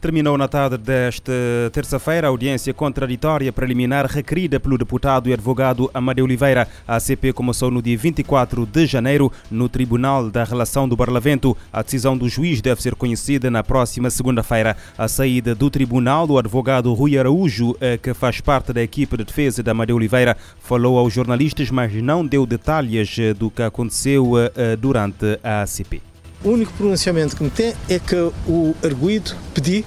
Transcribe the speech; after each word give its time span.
Terminou 0.00 0.38
na 0.38 0.46
tarde 0.46 0.78
desta 0.78 1.32
terça-feira 1.72 2.28
a 2.28 2.30
audiência 2.30 2.72
contraditória 2.72 3.52
preliminar 3.52 4.06
requerida 4.06 4.60
pelo 4.60 4.78
deputado 4.78 5.28
e 5.28 5.32
advogado 5.32 5.90
Amadeu 5.92 6.24
Oliveira. 6.24 6.68
A 6.86 6.96
ACP 6.96 7.32
começou 7.32 7.68
no 7.68 7.82
dia 7.82 7.98
24 7.98 8.64
de 8.64 8.86
janeiro 8.86 9.32
no 9.50 9.68
Tribunal 9.68 10.30
da 10.30 10.44
Relação 10.44 10.88
do 10.88 10.96
Parlamento. 10.96 11.56
A 11.72 11.82
decisão 11.82 12.16
do 12.16 12.28
juiz 12.28 12.60
deve 12.60 12.80
ser 12.80 12.94
conhecida 12.94 13.50
na 13.50 13.64
próxima 13.64 14.08
segunda-feira. 14.08 14.76
A 14.96 15.08
saída 15.08 15.52
do 15.52 15.68
tribunal, 15.68 16.30
o 16.30 16.38
advogado 16.38 16.94
Rui 16.94 17.18
Araújo, 17.18 17.76
eh, 17.80 17.98
que 17.98 18.14
faz 18.14 18.40
parte 18.40 18.72
da 18.72 18.80
equipe 18.80 19.16
de 19.16 19.24
defesa 19.24 19.64
de 19.64 19.70
Amadeu 19.70 19.96
Oliveira, 19.96 20.36
falou 20.60 20.96
aos 20.96 21.12
jornalistas, 21.12 21.72
mas 21.72 21.92
não 21.94 22.24
deu 22.24 22.46
detalhes 22.46 23.16
do 23.36 23.50
que 23.50 23.62
aconteceu 23.62 24.34
eh, 24.38 24.76
durante 24.76 25.40
a 25.42 25.62
ACP. 25.62 26.07
O 26.44 26.50
único 26.50 26.72
pronunciamento 26.74 27.36
que 27.36 27.42
me 27.42 27.50
tem 27.50 27.74
é 27.88 27.98
que 27.98 28.14
o 28.46 28.74
arguído 28.82 29.32
pedi, 29.52 29.84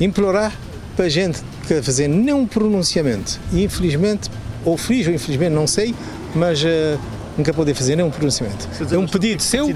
implorar 0.00 0.56
para 0.94 1.06
a 1.06 1.08
gente 1.08 1.42
que 1.66 1.82
fazer 1.82 2.08
nenhum 2.08 2.46
pronunciamento. 2.46 3.40
E 3.52 3.64
infelizmente, 3.64 4.30
ou 4.64 4.76
feliz 4.76 5.06
ou 5.06 5.12
infelizmente, 5.12 5.52
não 5.52 5.66
sei, 5.66 5.94
mas 6.34 6.62
uh, 6.62 6.66
nunca 7.36 7.52
poder 7.52 7.74
fazer 7.74 7.96
nenhum 7.96 8.10
pronunciamento. 8.10 8.68
É 8.90 8.96
um 8.96 9.06
pedido 9.06 9.42
seu, 9.42 9.68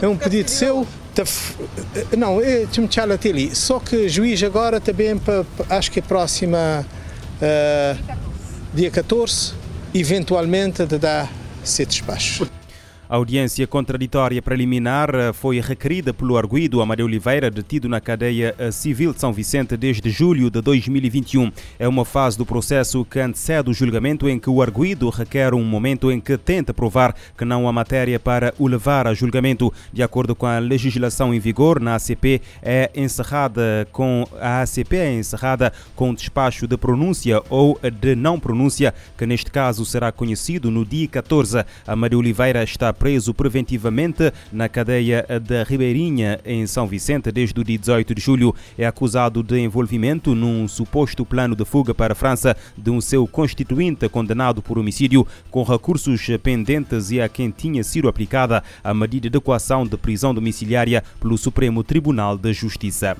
é 0.00 0.08
um 0.08 0.16
pedido 0.16 0.50
seu. 0.50 0.86
Eh, 1.18 2.16
não, 2.16 2.40
é 2.40 2.64
de 2.64 3.30
ali. 3.30 3.54
Só 3.54 3.78
que 3.78 4.08
juiz 4.08 4.42
agora 4.42 4.80
também, 4.80 5.16
para, 5.18 5.44
acho 5.70 5.90
que 5.90 6.00
a 6.00 6.02
próxima, 6.02 6.84
uh, 7.40 8.16
dia 8.74 8.90
14, 8.90 9.52
eventualmente, 9.94 10.84
de 10.84 10.98
dar 10.98 11.30
sete 11.62 11.90
despachos. 11.90 12.48
A 13.08 13.14
audiência 13.14 13.64
contraditória 13.68 14.42
preliminar 14.42 15.14
eh, 15.14 15.32
foi 15.32 15.60
requerida 15.60 16.12
pelo 16.12 16.36
arguído 16.36 16.82
Amadeu 16.82 17.06
Oliveira, 17.06 17.48
detido 17.48 17.88
na 17.88 18.00
cadeia 18.00 18.52
eh, 18.58 18.72
civil 18.72 19.12
de 19.12 19.20
São 19.20 19.32
Vicente 19.32 19.76
desde 19.76 20.10
julho 20.10 20.50
de 20.50 20.60
2021. 20.60 21.52
É 21.78 21.86
uma 21.86 22.04
fase 22.04 22.36
do 22.36 22.44
processo 22.44 23.04
que 23.04 23.20
antecede 23.20 23.70
o 23.70 23.72
julgamento 23.72 24.28
em 24.28 24.40
que 24.40 24.50
o 24.50 24.60
arguído 24.60 25.08
requer 25.08 25.54
um 25.54 25.62
momento 25.62 26.10
em 26.10 26.20
que 26.20 26.36
tenta 26.36 26.74
provar 26.74 27.14
que 27.38 27.44
não 27.44 27.68
há 27.68 27.72
matéria 27.72 28.18
para 28.18 28.52
o 28.58 28.66
levar 28.66 29.06
a 29.06 29.14
julgamento. 29.14 29.72
De 29.92 30.02
acordo 30.02 30.34
com 30.34 30.46
a 30.46 30.58
legislação 30.58 31.32
em 31.32 31.38
vigor, 31.38 31.78
na 31.78 31.94
ACP 31.94 32.42
é 32.60 32.90
encerrada 32.92 33.86
com 33.92 34.26
a 34.40 34.62
ACP 34.62 34.96
é 34.96 35.14
encerrada 35.14 35.72
com 35.94 36.12
despacho 36.12 36.66
de 36.66 36.76
pronúncia 36.76 37.40
ou 37.48 37.78
de 38.00 38.16
não 38.16 38.40
pronúncia, 38.40 38.92
que 39.16 39.26
neste 39.26 39.48
caso 39.48 39.86
será 39.86 40.10
conhecido 40.10 40.72
no 40.72 40.84
dia 40.84 41.06
14. 41.06 41.64
Amadeu 41.86 42.18
Oliveira 42.18 42.64
está 42.64 42.95
preso 42.98 43.32
preventivamente 43.32 44.32
na 44.52 44.68
cadeia 44.68 45.24
da 45.40 45.62
Ribeirinha, 45.62 46.40
em 46.44 46.66
São 46.66 46.86
Vicente, 46.86 47.30
desde 47.30 47.60
o 47.60 47.64
dia 47.64 47.78
18 47.78 48.14
de 48.14 48.20
julho. 48.20 48.54
É 48.76 48.86
acusado 48.86 49.42
de 49.42 49.58
envolvimento 49.58 50.34
num 50.34 50.66
suposto 50.66 51.24
plano 51.24 51.54
de 51.54 51.64
fuga 51.64 51.94
para 51.94 52.12
a 52.12 52.16
França 52.16 52.56
de 52.76 52.90
um 52.90 53.00
seu 53.00 53.26
constituinte 53.26 54.08
condenado 54.08 54.62
por 54.62 54.78
homicídio, 54.78 55.26
com 55.50 55.62
recursos 55.62 56.26
pendentes 56.42 57.10
e 57.10 57.20
a 57.20 57.28
quem 57.28 57.50
tinha 57.50 57.84
sido 57.84 58.08
aplicada 58.08 58.62
a 58.82 58.92
medida 58.92 59.28
de 59.28 59.38
equação 59.38 59.86
de 59.86 59.96
prisão 59.96 60.34
domiciliária 60.34 61.02
pelo 61.20 61.38
Supremo 61.38 61.84
Tribunal 61.84 62.36
de 62.36 62.52
Justiça. 62.52 63.16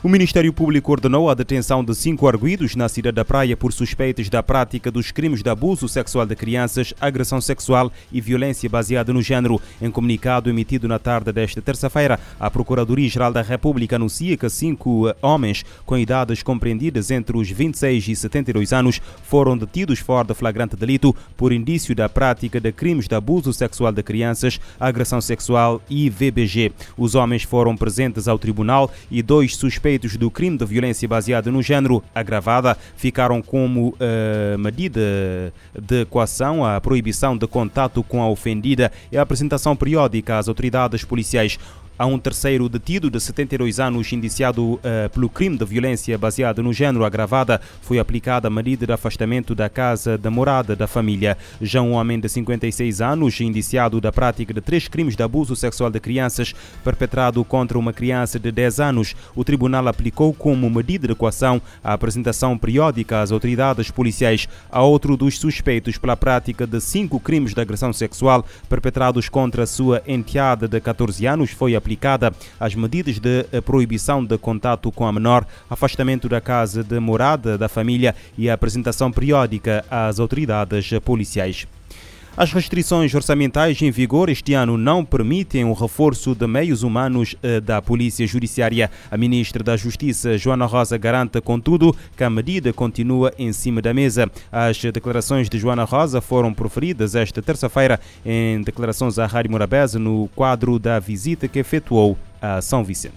O 0.00 0.08
Ministério 0.08 0.52
Público 0.52 0.92
ordenou 0.92 1.28
a 1.28 1.34
detenção 1.34 1.82
de 1.82 1.92
cinco 1.92 2.28
arguídos 2.28 2.76
na 2.76 2.88
cidade 2.88 3.16
da 3.16 3.24
Praia 3.24 3.56
por 3.56 3.72
suspeitas 3.72 4.28
da 4.28 4.40
prática 4.44 4.92
dos 4.92 5.10
crimes 5.10 5.42
de 5.42 5.50
abuso 5.50 5.88
sexual 5.88 6.24
de 6.24 6.36
crianças, 6.36 6.94
agressão 7.00 7.40
sexual 7.40 7.90
e 8.12 8.20
violência 8.20 8.70
baseada 8.70 9.12
no 9.12 9.20
género. 9.20 9.60
Em 9.82 9.90
comunicado 9.90 10.48
emitido 10.48 10.86
na 10.86 11.00
tarde 11.00 11.32
desta 11.32 11.60
terça-feira, 11.60 12.20
a 12.38 12.48
Procuradoria-Geral 12.48 13.32
da 13.32 13.42
República 13.42 13.96
anuncia 13.96 14.36
que 14.36 14.48
cinco 14.48 15.12
homens 15.20 15.64
com 15.84 15.98
idades 15.98 16.44
compreendidas 16.44 17.10
entre 17.10 17.36
os 17.36 17.50
26 17.50 18.06
e 18.06 18.14
72 18.14 18.72
anos 18.72 19.02
foram 19.24 19.58
detidos 19.58 19.98
fora 19.98 20.28
de 20.28 20.34
flagrante 20.34 20.76
delito 20.76 21.14
por 21.36 21.52
indício 21.52 21.92
da 21.92 22.08
prática 22.08 22.60
de 22.60 22.70
crimes 22.70 23.08
de 23.08 23.16
abuso 23.16 23.52
sexual 23.52 23.90
de 23.90 24.04
crianças, 24.04 24.60
agressão 24.78 25.20
sexual 25.20 25.82
e 25.90 26.08
VBG. 26.08 26.70
Os 26.96 27.16
homens 27.16 27.42
foram 27.42 27.76
presentes 27.76 28.28
ao 28.28 28.38
tribunal 28.38 28.92
e 29.10 29.22
dois 29.22 29.56
suspeitos 29.56 29.87
suspeitos 29.88 30.16
do 30.18 30.30
crime 30.30 30.58
de 30.58 30.66
violência 30.66 31.08
baseada 31.08 31.50
no 31.50 31.62
género 31.62 32.02
agravada 32.14 32.76
ficaram 32.94 33.40
como 33.40 33.88
uh, 33.88 34.58
medida 34.58 35.00
de 35.80 36.04
coação 36.06 36.64
a 36.64 36.78
proibição 36.78 37.36
de 37.36 37.46
contato 37.46 38.02
com 38.02 38.22
a 38.22 38.28
ofendida 38.28 38.92
e 39.10 39.16
a 39.16 39.22
apresentação 39.22 39.74
periódica 39.74 40.36
às 40.36 40.46
autoridades 40.46 41.04
policiais. 41.04 41.58
Há 42.00 42.06
um 42.06 42.16
terceiro 42.16 42.68
detido 42.68 43.10
de 43.10 43.18
72 43.18 43.80
anos, 43.80 44.12
indiciado 44.12 44.74
uh, 44.74 44.80
pelo 45.12 45.28
crime 45.28 45.58
de 45.58 45.64
violência 45.64 46.16
baseada 46.16 46.62
no 46.62 46.72
género 46.72 47.04
agravada. 47.04 47.60
Foi 47.82 47.98
aplicada 47.98 48.46
a 48.46 48.50
medida 48.50 48.86
de 48.86 48.92
afastamento 48.92 49.52
da 49.52 49.68
casa 49.68 50.16
da 50.16 50.30
morada 50.30 50.76
da 50.76 50.86
família. 50.86 51.36
Já 51.60 51.82
um 51.82 51.94
homem 51.94 52.20
de 52.20 52.28
56 52.28 53.00
anos, 53.00 53.40
indiciado 53.40 54.00
da 54.00 54.12
prática 54.12 54.54
de 54.54 54.60
três 54.60 54.86
crimes 54.86 55.16
de 55.16 55.24
abuso 55.24 55.56
sexual 55.56 55.90
de 55.90 55.98
crianças 55.98 56.54
perpetrado 56.84 57.44
contra 57.44 57.76
uma 57.76 57.92
criança 57.92 58.38
de 58.38 58.52
10 58.52 58.78
anos. 58.78 59.16
O 59.34 59.42
tribunal 59.42 59.88
aplicou 59.88 60.32
como 60.32 60.70
medida 60.70 61.08
de 61.08 61.16
coação 61.16 61.60
a 61.82 61.94
apresentação 61.94 62.56
periódica 62.56 63.22
às 63.22 63.32
autoridades 63.32 63.90
policiais 63.90 64.48
a 64.70 64.82
outro 64.82 65.16
dos 65.16 65.36
suspeitos 65.36 65.98
pela 65.98 66.16
prática 66.16 66.64
de 66.64 66.80
cinco 66.80 67.18
crimes 67.18 67.54
de 67.54 67.60
agressão 67.60 67.92
sexual 67.92 68.46
perpetrados 68.68 69.28
contra 69.28 69.66
sua 69.66 70.00
enteada 70.06 70.68
de 70.68 70.80
14 70.80 71.26
anos. 71.26 71.50
Foi 71.50 71.74
aplicado 71.74 71.87
aplicada 71.88 72.34
as 72.60 72.74
medidas 72.74 73.18
de 73.18 73.44
proibição 73.64 74.22
de 74.22 74.36
contato 74.36 74.92
com 74.92 75.06
a 75.06 75.12
menor, 75.12 75.46
afastamento 75.70 76.28
da 76.28 76.38
casa 76.38 76.84
de 76.84 77.00
morada 77.00 77.56
da 77.56 77.66
família 77.66 78.14
e 78.36 78.50
a 78.50 78.54
apresentação 78.54 79.10
periódica 79.10 79.82
às 79.90 80.20
autoridades 80.20 80.90
policiais. 81.02 81.66
As 82.38 82.52
restrições 82.52 83.12
orçamentais 83.12 83.82
em 83.82 83.90
vigor 83.90 84.28
este 84.28 84.54
ano 84.54 84.78
não 84.78 85.04
permitem 85.04 85.64
o 85.64 85.72
reforço 85.72 86.36
de 86.36 86.46
meios 86.46 86.84
humanos 86.84 87.34
eh, 87.42 87.58
da 87.58 87.82
Polícia 87.82 88.24
Judiciária. 88.28 88.92
A 89.10 89.16
ministra 89.16 89.60
da 89.60 89.76
Justiça, 89.76 90.38
Joana 90.38 90.64
Rosa, 90.64 90.96
garante, 90.96 91.40
contudo, 91.40 91.92
que 92.16 92.22
a 92.22 92.30
medida 92.30 92.72
continua 92.72 93.34
em 93.36 93.52
cima 93.52 93.82
da 93.82 93.92
mesa. 93.92 94.30
As 94.52 94.80
declarações 94.80 95.48
de 95.48 95.58
Joana 95.58 95.82
Rosa 95.82 96.20
foram 96.20 96.54
proferidas 96.54 97.16
esta 97.16 97.42
terça-feira 97.42 97.98
em 98.24 98.62
declarações 98.62 99.18
à 99.18 99.26
Rádio 99.26 99.50
Morabeza 99.50 99.98
no 99.98 100.30
quadro 100.36 100.78
da 100.78 101.00
visita 101.00 101.48
que 101.48 101.58
efetuou 101.58 102.16
a 102.40 102.62
São 102.62 102.84
Vicente. 102.84 103.16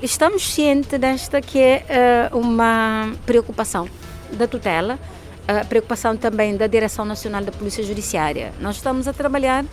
Estamos 0.00 0.48
cientes 0.48 0.98
desta 0.98 1.42
que 1.42 1.58
é 1.58 2.30
uh, 2.32 2.38
uma 2.38 3.12
preocupação 3.26 3.86
da 4.32 4.48
tutela 4.48 4.98
a 5.48 5.64
preocupação 5.64 6.16
também 6.16 6.56
da 6.56 6.66
Direção 6.66 7.04
Nacional 7.04 7.42
da 7.42 7.52
Polícia 7.52 7.82
Judiciária. 7.82 8.52
Nós 8.60 8.76
estamos 8.76 9.06
a 9.06 9.12
trabalhar 9.12 9.64
uh, 9.64 9.68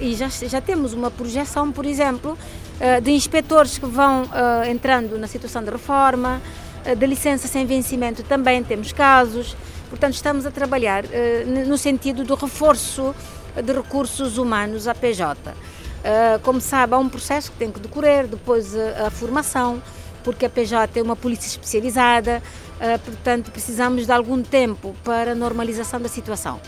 e 0.00 0.14
já, 0.14 0.28
já 0.28 0.60
temos 0.60 0.94
uma 0.94 1.10
projeção, 1.10 1.70
por 1.70 1.84
exemplo, 1.84 2.32
uh, 2.32 3.00
de 3.00 3.10
inspectores 3.10 3.76
que 3.76 3.86
vão 3.86 4.22
uh, 4.24 4.68
entrando 4.68 5.18
na 5.18 5.26
situação 5.26 5.62
de 5.62 5.70
reforma, 5.70 6.40
de 6.96 7.06
licença 7.06 7.46
sem 7.46 7.66
vencimento 7.66 8.22
também 8.22 8.64
temos 8.64 8.92
casos. 8.92 9.54
Portanto, 9.90 10.14
estamos 10.14 10.46
a 10.46 10.50
trabalhar 10.50 11.04
no 11.66 11.76
sentido 11.76 12.24
do 12.24 12.34
reforço 12.34 13.14
de 13.62 13.72
recursos 13.72 14.38
humanos 14.38 14.86
à 14.86 14.94
PJ. 14.94 15.54
como 16.42 16.60
sabe, 16.62 16.94
há 16.94 16.98
um 16.98 17.08
processo 17.08 17.50
que 17.52 17.58
tem 17.58 17.70
que 17.70 17.80
decorrer, 17.80 18.26
depois 18.26 18.74
a 18.74 19.10
formação, 19.10 19.82
porque 20.28 20.44
a 20.44 20.50
PJ 20.50 21.00
é 21.00 21.02
uma 21.02 21.16
polícia 21.16 21.46
especializada, 21.46 22.42
uh, 22.74 22.98
portanto 22.98 23.50
precisamos 23.50 24.04
de 24.04 24.12
algum 24.12 24.42
tempo 24.42 24.94
para 25.02 25.32
a 25.32 25.34
normalização 25.34 25.98
da 25.98 26.08
situação. 26.10 26.60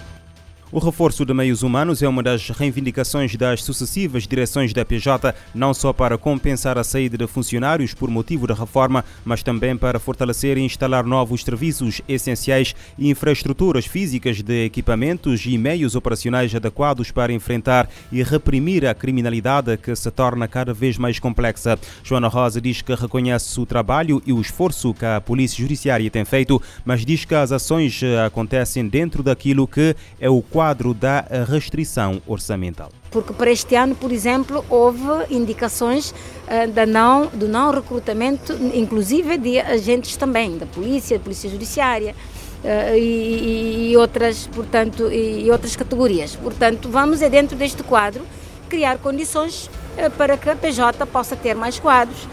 O 0.73 0.79
reforço 0.79 1.27
de 1.27 1.35
meios 1.35 1.65
humanos 1.65 2.01
é 2.01 2.07
uma 2.07 2.23
das 2.23 2.49
reivindicações 2.51 3.35
das 3.35 3.65
sucessivas 3.65 4.25
direções 4.25 4.73
da 4.73 4.85
PJ, 4.85 5.35
não 5.53 5.75
só 5.75 5.93
para 5.93 6.17
compensar 6.17 6.79
a 6.79 6.85
saída 6.85 7.19
de 7.19 7.27
funcionários 7.27 7.93
por 7.93 8.09
motivo 8.09 8.47
da 8.47 8.55
reforma, 8.55 9.05
mas 9.25 9.43
também 9.43 9.77
para 9.77 9.99
fortalecer 9.99 10.57
e 10.57 10.61
instalar 10.61 11.05
novos 11.05 11.43
serviços 11.43 12.01
essenciais 12.07 12.73
e 12.97 13.11
infraestruturas 13.11 13.85
físicas 13.85 14.43
de 14.43 14.65
equipamentos 14.65 15.45
e 15.45 15.59
meios 15.59 15.97
operacionais 15.97 16.55
adequados 16.55 17.11
para 17.11 17.33
enfrentar 17.33 17.91
e 18.13 18.23
reprimir 18.23 18.87
a 18.87 18.95
criminalidade 18.95 19.77
que 19.77 19.97
se 19.97 20.09
torna 20.13 20.47
cada 20.47 20.73
vez 20.73 20.97
mais 20.97 21.19
complexa. 21.19 21.77
Joana 22.05 22.29
Rosa 22.29 22.61
diz 22.61 22.81
que 22.81 22.95
reconhece 22.95 23.59
o 23.59 23.67
trabalho 23.67 24.23
e 24.25 24.33
o 24.33 24.41
esforço 24.41 24.95
que 24.95 25.05
a 25.05 25.21
Polícia 25.21 25.61
Judiciária 25.61 26.09
tem 26.13 26.25
feito, 26.25 26.63
mas 26.85 27.05
diz 27.05 27.25
que 27.25 27.35
as 27.35 27.51
ações 27.51 28.01
acontecem 28.25 28.87
dentro 28.87 29.21
daquilo 29.21 29.67
que 29.67 29.97
é 30.21 30.31
o 30.31 30.41
quadro 30.41 30.60
da 30.95 31.25
restrição 31.49 32.21
orçamental. 32.27 32.91
Porque 33.11 33.33
para 33.33 33.51
este 33.51 33.75
ano, 33.75 33.95
por 33.95 34.13
exemplo, 34.13 34.65
houve 34.69 35.09
indicações 35.31 36.11
uh, 36.11 36.71
da 36.73 36.87
não, 36.87 37.27
do 37.27 37.49
não 37.49 37.71
recrutamento, 37.73 38.53
inclusive 38.75 39.37
de 39.39 39.59
agentes 39.59 40.17
também, 40.17 40.59
da 40.59 40.67
polícia, 40.67 41.19
da 41.19 41.25
polícia 41.25 41.49
judiciária. 41.49 42.15
Uh, 42.63 42.95
e, 42.95 43.93
e, 43.93 43.97
outras, 43.97 44.47
portanto, 44.49 45.11
e 45.11 45.51
outras 45.51 45.75
categorias. 45.75 46.37
Portanto, 46.37 46.91
vamos 46.91 47.23
é 47.23 47.31
dentro 47.31 47.57
deste 47.57 47.83
quadro 47.83 48.23
criar 48.69 48.99
condições 48.99 49.65
uh, 49.97 50.11
para 50.19 50.37
que 50.37 50.51
a 50.51 50.55
PJ 50.55 51.07
possa 51.07 51.35
ter 51.35 51.55
mais 51.55 51.79
quadros, 51.79 52.29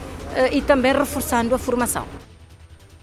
e 0.51 0.61
também 0.61 0.93
reforçando 0.93 1.55
a 1.55 1.57
formação. 1.57 2.05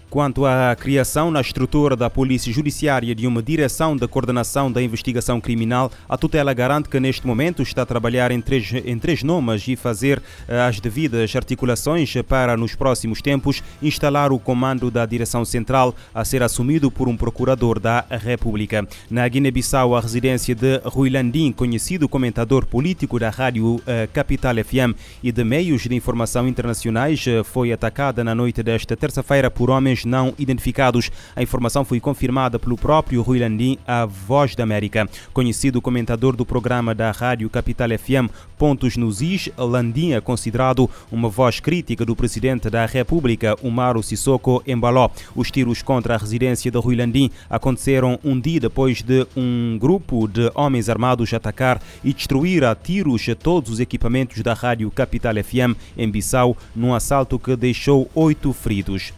Quanto 0.09 0.45
à 0.45 0.75
criação 0.75 1.29
na 1.29 1.41
estrutura 1.41 1.95
da 1.95 2.09
Polícia 2.09 2.53
Judiciária 2.53 3.13
de 3.13 3.27
uma 3.27 3.43
direção 3.43 3.97
de 3.97 4.07
coordenação 4.07 4.71
da 4.71 4.81
investigação 4.81 5.41
criminal, 5.41 5.91
a 6.07 6.17
tutela 6.17 6.53
garante 6.53 6.87
que 6.87 6.99
neste 6.99 7.27
momento 7.27 7.61
está 7.61 7.81
a 7.81 7.85
trabalhar 7.85 8.31
em 8.31 8.39
três, 8.39 8.71
em 8.85 8.97
três 8.97 9.23
nomes 9.23 9.67
e 9.67 9.75
fazer 9.75 10.21
eh, 10.47 10.61
as 10.61 10.79
devidas 10.79 11.35
articulações 11.35 12.13
para, 12.27 12.55
nos 12.55 12.75
próximos 12.75 13.21
tempos, 13.21 13.61
instalar 13.81 14.31
o 14.31 14.39
comando 14.39 14.89
da 14.89 15.05
direção 15.05 15.43
central 15.43 15.93
a 16.13 16.23
ser 16.23 16.41
assumido 16.43 16.89
por 16.89 17.09
um 17.09 17.17
procurador 17.17 17.79
da 17.79 18.05
República. 18.09 18.87
Na 19.09 19.27
Guiné-Bissau, 19.27 19.95
a 19.95 19.99
residência 19.99 20.55
de 20.55 20.77
Rui 20.85 21.09
Landim, 21.09 21.51
conhecido 21.51 22.07
comentador 22.07 22.65
político 22.65 23.19
da 23.19 23.29
rádio 23.29 23.81
eh, 23.85 24.07
Capital 24.13 24.55
FM 24.55 24.95
e 25.21 25.31
de 25.31 25.43
meios 25.43 25.81
de 25.81 25.95
informação 25.95 26.47
internacionais, 26.47 27.25
eh, 27.27 27.43
foi 27.43 27.73
atacada 27.73 28.23
na 28.23 28.33
noite 28.33 28.63
desta 28.63 28.95
terça-feira 28.95 29.51
por 29.51 29.69
homens 29.69 30.04
não 30.05 30.33
identificados. 30.37 31.11
A 31.35 31.43
informação 31.43 31.83
foi 31.83 31.99
confirmada 31.99 32.57
pelo 32.57 32.77
próprio 32.77 33.21
Rui 33.21 33.39
Landim, 33.39 33.77
a 33.87 34.05
Voz 34.05 34.55
da 34.55 34.63
América. 34.63 35.09
Conhecido 35.33 35.81
comentador 35.81 36.35
do 36.35 36.45
programa 36.45 36.95
da 36.95 37.11
Rádio 37.11 37.49
Capital 37.49 37.89
FM 37.97 38.31
Pontos 38.57 38.95
nos 38.95 39.21
Is, 39.21 39.49
Landim 39.57 40.13
é 40.13 40.21
considerado 40.21 40.89
uma 41.11 41.27
voz 41.27 41.59
crítica 41.59 42.05
do 42.05 42.15
presidente 42.15 42.69
da 42.69 42.85
República, 42.85 43.55
Umaro 43.61 44.01
Sissoko 44.01 44.63
Embaló. 44.65 45.09
Os 45.35 45.51
tiros 45.51 45.81
contra 45.81 46.15
a 46.15 46.17
residência 46.17 46.71
de 46.71 46.77
Rui 46.77 46.95
Landim 46.95 47.29
aconteceram 47.49 48.17
um 48.23 48.39
dia 48.39 48.59
depois 48.59 49.01
de 49.01 49.27
um 49.35 49.77
grupo 49.79 50.27
de 50.27 50.49
homens 50.55 50.89
armados 50.89 51.33
atacar 51.33 51.81
e 52.03 52.13
destruir 52.13 52.63
a 52.63 52.73
tiros 52.75 53.25
todos 53.41 53.71
os 53.71 53.79
equipamentos 53.79 54.41
da 54.41 54.53
Rádio 54.53 54.89
Capital 54.89 55.33
FM 55.35 55.77
em 55.97 56.09
Bissau, 56.09 56.55
num 56.75 56.93
assalto 56.93 57.37
que 57.37 57.55
deixou 57.55 58.09
oito 58.15 58.53
feridos. 58.53 59.13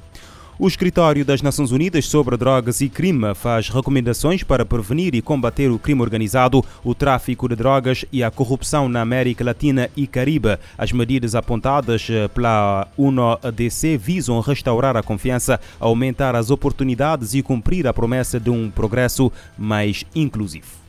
O 0.59 0.67
Escritório 0.67 1.23
das 1.23 1.43
Nações 1.43 1.71
Unidas 1.71 2.07
sobre 2.07 2.35
Drogas 2.35 2.81
e 2.81 2.89
Crime 2.89 3.35
faz 3.35 3.69
recomendações 3.69 4.41
para 4.41 4.65
prevenir 4.65 5.13
e 5.13 5.21
combater 5.21 5.69
o 5.69 5.77
crime 5.77 6.01
organizado, 6.01 6.65
o 6.83 6.95
tráfico 6.95 7.47
de 7.47 7.55
drogas 7.55 8.05
e 8.11 8.23
a 8.23 8.31
corrupção 8.31 8.89
na 8.89 9.01
América 9.01 9.43
Latina 9.43 9.87
e 9.95 10.07
Caribe. 10.07 10.57
As 10.75 10.91
medidas 10.91 11.35
apontadas 11.35 12.07
eh, 12.09 12.27
pela 12.29 12.87
UNODC 12.97 13.97
visam 13.97 14.39
restaurar 14.39 14.97
a 14.97 15.03
confiança, 15.03 15.59
aumentar 15.79 16.35
as 16.35 16.49
oportunidades 16.49 17.35
e 17.35 17.43
cumprir 17.43 17.85
a 17.85 17.93
promessa 17.93 18.39
de 18.39 18.49
um 18.49 18.71
progresso 18.71 19.31
mais 19.59 20.05
inclusivo. 20.15 20.86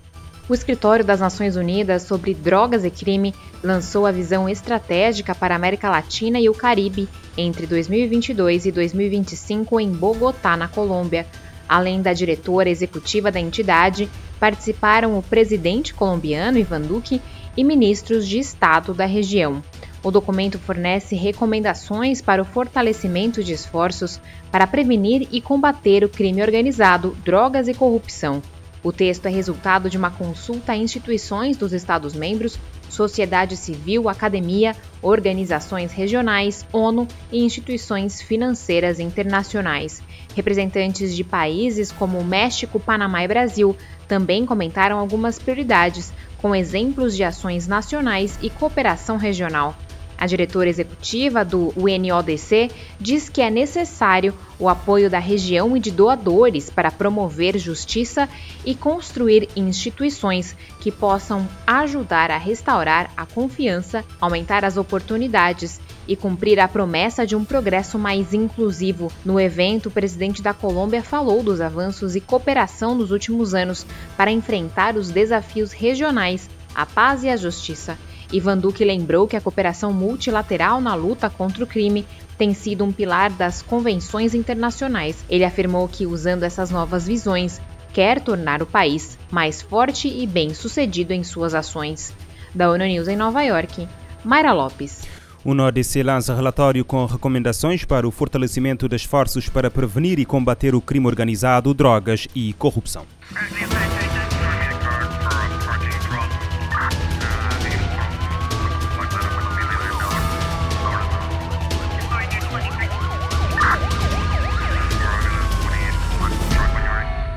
O 0.48 0.54
Escritório 0.54 1.04
das 1.04 1.20
Nações 1.20 1.56
Unidas 1.56 2.04
sobre 2.04 2.32
Drogas 2.32 2.82
e 2.82 2.90
Crime 2.90 3.34
lançou 3.62 4.06
a 4.06 4.10
visão 4.10 4.48
estratégica 4.48 5.34
para 5.34 5.54
a 5.54 5.56
América 5.56 5.90
Latina 5.90 6.40
e 6.40 6.48
o 6.48 6.54
Caribe 6.54 7.06
entre 7.36 7.66
2022 7.66 8.64
e 8.64 8.72
2025 8.72 9.78
em 9.78 9.90
Bogotá, 9.90 10.56
na 10.56 10.66
Colômbia. 10.66 11.26
Além 11.68 12.00
da 12.00 12.14
diretora 12.14 12.70
executiva 12.70 13.30
da 13.30 13.38
entidade, 13.38 14.08
participaram 14.40 15.18
o 15.18 15.22
presidente 15.22 15.92
colombiano 15.92 16.56
Ivan 16.56 16.80
Duque 16.80 17.20
e 17.54 17.62
ministros 17.62 18.26
de 18.26 18.38
Estado 18.38 18.94
da 18.94 19.04
região. 19.04 19.62
O 20.02 20.10
documento 20.10 20.58
fornece 20.58 21.14
recomendações 21.14 22.22
para 22.22 22.40
o 22.40 22.46
fortalecimento 22.46 23.44
de 23.44 23.52
esforços 23.52 24.18
para 24.50 24.66
prevenir 24.66 25.28
e 25.30 25.42
combater 25.42 26.04
o 26.04 26.08
crime 26.08 26.40
organizado, 26.40 27.14
drogas 27.22 27.68
e 27.68 27.74
corrupção. 27.74 28.40
O 28.82 28.92
texto 28.92 29.26
é 29.26 29.30
resultado 29.30 29.90
de 29.90 29.98
uma 29.98 30.10
consulta 30.10 30.72
a 30.72 30.76
instituições 30.76 31.56
dos 31.56 31.72
Estados-membros, 31.72 32.58
sociedade 32.88 33.56
civil, 33.56 34.08
academia, 34.08 34.76
organizações 35.02 35.92
regionais, 35.92 36.64
ONU 36.72 37.06
e 37.30 37.42
instituições 37.44 38.22
financeiras 38.22 39.00
internacionais. 39.00 40.02
Representantes 40.34 41.14
de 41.14 41.24
países 41.24 41.90
como 41.90 42.22
México, 42.22 42.78
Panamá 42.78 43.24
e 43.24 43.28
Brasil 43.28 43.76
também 44.06 44.46
comentaram 44.46 44.98
algumas 44.98 45.38
prioridades, 45.38 46.12
com 46.38 46.54
exemplos 46.54 47.16
de 47.16 47.24
ações 47.24 47.66
nacionais 47.66 48.38
e 48.40 48.48
cooperação 48.48 49.16
regional. 49.16 49.76
A 50.18 50.26
diretora 50.26 50.68
executiva 50.68 51.44
do 51.44 51.72
UNODC 51.76 52.72
diz 53.00 53.28
que 53.28 53.40
é 53.40 53.48
necessário 53.48 54.34
o 54.58 54.68
apoio 54.68 55.08
da 55.08 55.20
região 55.20 55.76
e 55.76 55.80
de 55.80 55.92
doadores 55.92 56.68
para 56.68 56.90
promover 56.90 57.56
justiça 57.56 58.28
e 58.66 58.74
construir 58.74 59.48
instituições 59.54 60.56
que 60.80 60.90
possam 60.90 61.48
ajudar 61.64 62.32
a 62.32 62.36
restaurar 62.36 63.12
a 63.16 63.24
confiança, 63.24 64.04
aumentar 64.20 64.64
as 64.64 64.76
oportunidades 64.76 65.80
e 66.08 66.16
cumprir 66.16 66.58
a 66.58 66.66
promessa 66.66 67.24
de 67.24 67.36
um 67.36 67.44
progresso 67.44 67.96
mais 67.96 68.34
inclusivo. 68.34 69.12
No 69.24 69.38
evento, 69.38 69.86
o 69.86 69.92
presidente 69.92 70.42
da 70.42 70.52
Colômbia 70.52 71.02
falou 71.02 71.44
dos 71.44 71.60
avanços 71.60 72.16
e 72.16 72.20
cooperação 72.20 72.94
nos 72.94 73.12
últimos 73.12 73.54
anos 73.54 73.86
para 74.16 74.32
enfrentar 74.32 74.96
os 74.96 75.10
desafios 75.10 75.70
regionais, 75.70 76.50
a 76.74 76.84
paz 76.84 77.22
e 77.22 77.28
a 77.28 77.36
justiça. 77.36 77.96
Ivan 78.32 78.58
Duque 78.58 78.84
lembrou 78.84 79.26
que 79.26 79.36
a 79.36 79.40
cooperação 79.40 79.92
multilateral 79.92 80.80
na 80.80 80.94
luta 80.94 81.30
contra 81.30 81.64
o 81.64 81.66
crime 81.66 82.06
tem 82.36 82.54
sido 82.54 82.84
um 82.84 82.92
pilar 82.92 83.30
das 83.30 83.62
convenções 83.62 84.34
internacionais. 84.34 85.24
Ele 85.28 85.44
afirmou 85.44 85.88
que, 85.88 86.06
usando 86.06 86.42
essas 86.42 86.70
novas 86.70 87.06
visões, 87.06 87.60
quer 87.92 88.20
tornar 88.20 88.62
o 88.62 88.66
país 88.66 89.18
mais 89.30 89.62
forte 89.62 90.08
e 90.08 90.26
bem-sucedido 90.26 91.12
em 91.12 91.24
suas 91.24 91.54
ações. 91.54 92.14
Da 92.54 92.70
ONU 92.70 92.84
News 92.84 93.08
em 93.08 93.16
Nova 93.16 93.42
York, 93.42 93.88
Mayra 94.24 94.52
Lopes. 94.52 95.02
O 95.44 95.54
NODC 95.54 96.02
lança 96.02 96.34
relatório 96.34 96.84
com 96.84 97.06
recomendações 97.06 97.84
para 97.84 98.06
o 98.06 98.10
fortalecimento 98.10 98.88
de 98.88 98.96
esforços 98.96 99.48
para 99.48 99.70
prevenir 99.70 100.18
e 100.18 100.24
combater 100.24 100.74
o 100.74 100.80
crime 100.80 101.06
organizado, 101.06 101.72
drogas 101.72 102.28
e 102.34 102.52
corrupção. 102.54 103.06